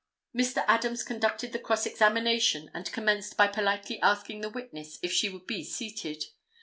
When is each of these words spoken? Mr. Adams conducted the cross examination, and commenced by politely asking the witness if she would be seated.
Mr. 0.35 0.65
Adams 0.67 1.03
conducted 1.03 1.53
the 1.53 1.59
cross 1.59 1.85
examination, 1.85 2.71
and 2.73 2.91
commenced 2.91 3.37
by 3.37 3.45
politely 3.47 4.01
asking 4.01 4.41
the 4.41 4.49
witness 4.49 4.97
if 5.03 5.11
she 5.13 5.29
would 5.29 5.45
be 5.45 5.63
seated. 5.63 6.23